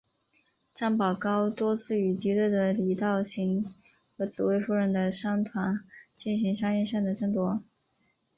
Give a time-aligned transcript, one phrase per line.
[0.73, 3.63] 张保皋多次与敌对的李道行
[4.17, 5.79] 和紫薇夫人的商团
[6.15, 7.61] 进行商业上的争夺。